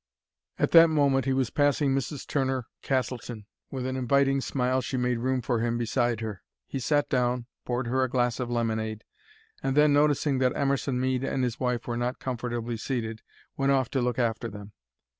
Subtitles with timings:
[0.57, 2.25] At that moment he was passing Mrs.
[2.25, 3.45] Turner Castleton.
[3.69, 6.41] With an inviting smile she made room for him beside her.
[6.65, 9.03] He sat down, poured her a glass of lemonade,
[9.61, 13.21] and then, noticing that Emerson Mead and his wife were not comfortably seated,
[13.55, 14.71] went off to look after them.